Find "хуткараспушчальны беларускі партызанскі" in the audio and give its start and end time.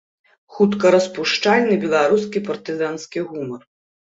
0.53-3.19